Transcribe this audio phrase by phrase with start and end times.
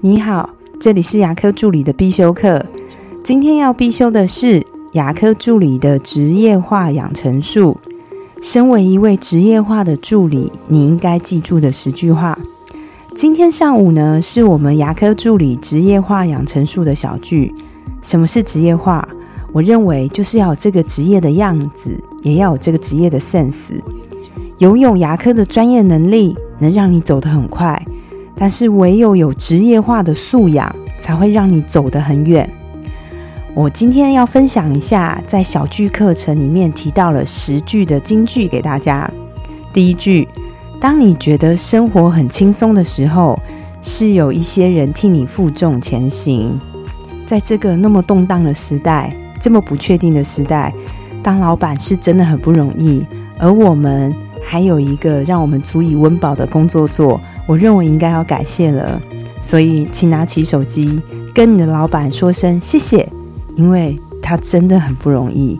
[0.00, 2.64] 你好，这里是牙科助理的必修课。
[3.24, 7.76] 今天要必修的是牙科助理的职业化养成术。
[8.40, 12.38] 身为一位职业化的助理，你应该记住的十句话。
[13.16, 17.52] 今天上午呢，是我们牙科助理职业化养成术的小剧。
[18.00, 19.06] 什么是职业化？
[19.52, 23.72] 我认为就是要有这个职业的样子，也要有这个职业的 sense。
[24.58, 27.84] 拥有牙科的专业能力，能让你走得很快。
[28.38, 32.48] 但是唯有有职业化的素养，才会让你走得很远。
[33.54, 39.10] 我今天要分享一下，在小句课程里面提到了十句的金句给大家。
[39.72, 40.28] 第一句：
[40.78, 43.36] 当你觉得生活很轻松的时候，
[43.82, 46.58] 是有一些人替你负重前行。
[47.26, 50.72] 在这个那么动荡的时代，这么不确定的时代，
[51.22, 53.04] 当老板是真的很不容易。
[53.38, 54.14] 而我们
[54.44, 57.20] 还有一个让我们足以温饱的工作做。
[57.48, 59.00] 我认为应该要感谢了，
[59.40, 61.00] 所以请拿起手机
[61.34, 63.08] 跟你的老板说声谢谢，
[63.56, 65.58] 因为他真的很不容易。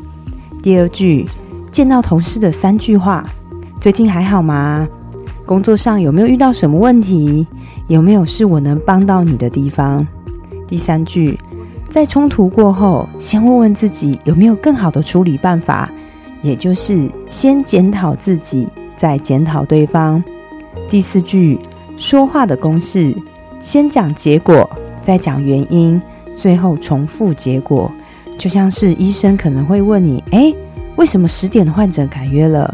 [0.62, 1.26] 第二句，
[1.72, 3.24] 见到同事的三句话：
[3.80, 4.86] 最近还好吗？
[5.46, 7.46] 工作上有没有遇到什么问题？
[7.86, 10.06] 有没有是我能帮到你的地方？
[10.66, 11.38] 第三句，
[11.88, 15.90] 在冲突过后，先问问自己有没有更好的处理办法，
[16.42, 20.22] 也就是先检讨自己，再检讨对方。
[20.90, 21.58] 第四句。
[21.98, 23.12] 说话的公式：
[23.58, 24.70] 先讲结果，
[25.02, 26.00] 再讲原因，
[26.36, 27.90] 最后重复结果。
[28.38, 30.54] 就像是医生可能会问你：“诶，
[30.94, 32.72] 为什么十点的患者改约了？”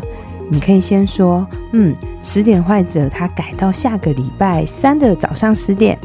[0.51, 5.99] 你可以先说：“嗯，十点患者他改到下个礼拜三的早上十点，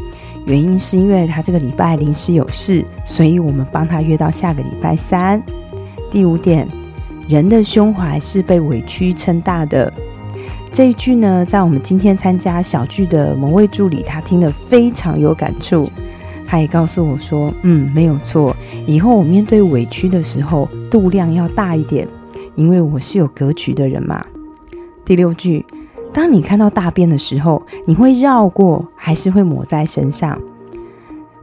[0.46, 5.44] 原因是因为他这个礼拜临时有事，所以我们帮他约到下个礼拜三。”
[6.10, 6.66] 第五点，
[7.28, 9.92] 人的胸怀是被委屈撑大的。
[10.72, 15.90] 这一句呢，在我们今天参加小聚的某位助理，他听得非常有感触。
[16.48, 18.56] 他也告诉我说：“嗯，没有错，
[18.88, 22.08] 以后我面对委屈的时候，度量要大一点，
[22.56, 24.24] 因为我是有格局的人嘛。”
[25.04, 25.66] 第六句，
[26.14, 30.40] 当你看到大便的时候，你会绕过，还是会抹在身上？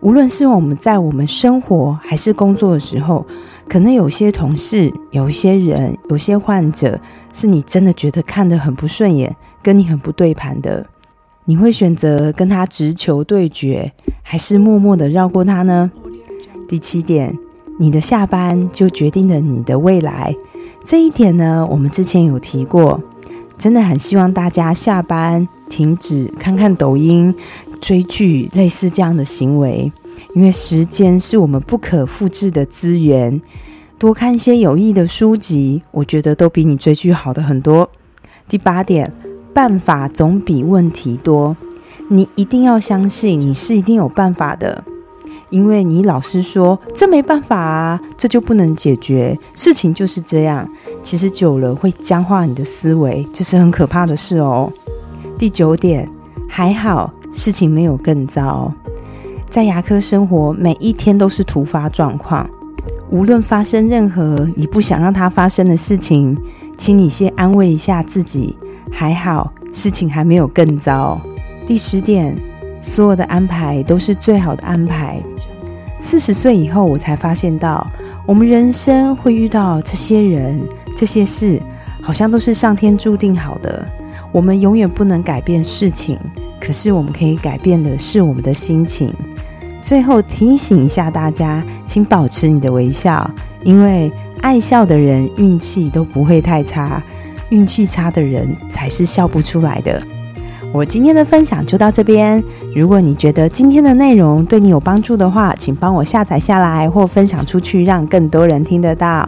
[0.00, 3.26] 无论是我们在我们生活还是工作的时候，
[3.68, 7.00] 可能有些同事、有些人、有些患者，
[7.32, 10.86] 是你真的觉得看得很不顺眼，跟你很不对盘的，
[11.46, 13.92] 你会选择跟他直球对决，
[14.22, 15.90] 还是默默的绕过他呢？
[16.68, 17.36] 第七点，
[17.78, 20.34] 你的下班就决定了你的未来。
[20.84, 23.00] 这一点呢，我们之前有提过，
[23.58, 27.34] 真的很希望大家下班停止看看抖音。
[27.80, 29.90] 追剧类似这样的行为，
[30.34, 33.40] 因为时间是我们不可复制的资源。
[33.98, 37.88] 多看一些有益的书籍，我觉得都比你追剧好的很多。
[38.48, 39.10] 第八点，
[39.54, 41.56] 办法总比问题多。
[42.08, 44.84] 你一定要相信你是一定有办法的，
[45.50, 50.68] 因为你老是说这没办法啊，这就不能解决，事情就是这样。
[51.02, 54.70] 其实久了会僵化你的思维，这是很可怕的事哦。
[55.38, 56.08] 第九点，
[56.48, 57.12] 还好。
[57.36, 58.72] 事情没有更糟，
[59.50, 62.48] 在牙科生活，每一天都是突发状况。
[63.10, 66.34] 无论发生任何你不想让它发生的事情，
[66.78, 68.56] 请你先安慰一下自己，
[68.90, 71.20] 还好，事情还没有更糟。
[71.66, 72.34] 第十点，
[72.80, 75.20] 所有的安排都是最好的安排。
[76.00, 77.86] 四十岁以后，我才发现到，
[78.24, 80.58] 我们人生会遇到这些人、
[80.96, 81.60] 这些事，
[82.00, 83.86] 好像都是上天注定好的。
[84.32, 86.18] 我们永远不能改变事情。
[86.60, 89.12] 可是我们可以改变的是我们的心情。
[89.82, 93.30] 最后提醒一下大家，请保持你的微笑，
[93.62, 97.02] 因为爱笑的人运气都不会太差，
[97.50, 100.02] 运气差的人才是笑不出来的。
[100.72, 102.42] 我今天的分享就到这边。
[102.74, 109.26] 如果你觉得今天的内容对你有帮助的话，请帮我下载下来或分享出去，让更多人听得到。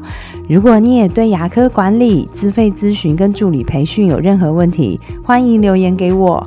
[0.48, 6.46] 如果你也对牙科管理、自费咨询跟助理培训有任何问题，欢迎留言给我。